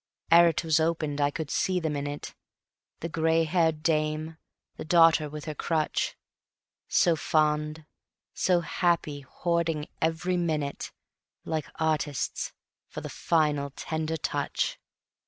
[0.31, 2.33] Ere it was opened I would see them in it,
[3.01, 4.39] The gray haired dame,
[4.75, 6.17] the daughter with her crutch;
[6.87, 7.85] So fond,
[8.33, 10.91] so happy, hoarding every minute,
[11.45, 12.51] Like artists,
[12.87, 14.79] for the final tender touch.